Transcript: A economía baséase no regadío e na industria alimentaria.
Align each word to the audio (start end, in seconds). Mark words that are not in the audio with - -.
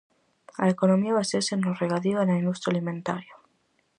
A 0.63 0.65
economía 0.73 1.17
baséase 1.19 1.53
no 1.57 1.77
regadío 1.81 2.17
e 2.19 2.27
na 2.27 2.39
industria 2.41 2.69
alimentaria. 2.73 3.35